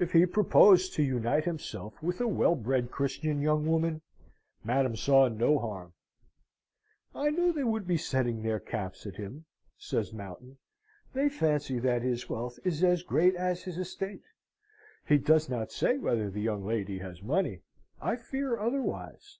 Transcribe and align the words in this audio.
If 0.00 0.10
he 0.10 0.26
proposed 0.26 0.94
to 0.94 1.02
unite 1.04 1.44
himself 1.44 2.02
with 2.02 2.20
a 2.20 2.26
well 2.26 2.56
bred 2.56 2.90
Christian 2.90 3.40
young 3.40 3.68
woman, 3.68 4.02
Madam 4.64 4.96
saw 4.96 5.28
no 5.28 5.60
harm. 5.60 5.92
"I 7.14 7.30
knew 7.30 7.52
they 7.52 7.62
would 7.62 7.86
be 7.86 7.96
setting 7.96 8.42
their 8.42 8.58
caps 8.58 9.06
at 9.06 9.14
him," 9.14 9.44
says 9.78 10.12
Mountain. 10.12 10.58
"They 11.12 11.28
fancy 11.28 11.78
that 11.78 12.02
his 12.02 12.28
wealth 12.28 12.58
is 12.64 12.82
as 12.82 13.04
great 13.04 13.36
as 13.36 13.62
his 13.62 13.78
estate. 13.78 14.24
He 15.06 15.18
does 15.18 15.48
not 15.48 15.70
say 15.70 15.98
whether 15.98 16.30
the 16.30 16.42
young 16.42 16.64
lady 16.66 16.98
has 16.98 17.22
money. 17.22 17.60
I 18.02 18.16
fear 18.16 18.58
otherwise." 18.58 19.38